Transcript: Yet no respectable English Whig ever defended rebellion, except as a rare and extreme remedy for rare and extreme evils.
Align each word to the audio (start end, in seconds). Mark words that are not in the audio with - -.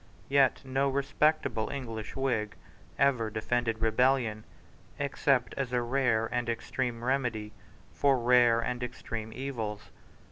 Yet 0.29 0.65
no 0.65 0.89
respectable 0.89 1.69
English 1.69 2.15
Whig 2.15 2.55
ever 2.97 3.29
defended 3.29 3.77
rebellion, 3.81 4.45
except 4.97 5.53
as 5.57 5.71
a 5.73 5.83
rare 5.83 6.25
and 6.33 6.49
extreme 6.49 7.03
remedy 7.03 7.53
for 7.91 8.17
rare 8.17 8.59
and 8.59 8.81
extreme 8.81 9.31
evils. 9.31 9.91